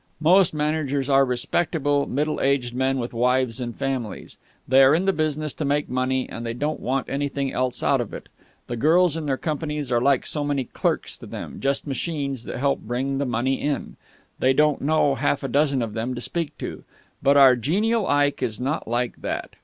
[0.19, 4.35] Most managers are respectable, middle aged men with wives and families.
[4.67, 8.01] They are in the business to make money, and they don't want anything else out
[8.01, 8.27] of it.
[8.65, 12.57] The girls in their companies are like so many clerks to them, just machines that
[12.57, 13.95] help to bring the money in.
[14.39, 16.83] They don't know half a dozen of them to speak to.
[17.21, 19.51] But our genial Ike is not like that."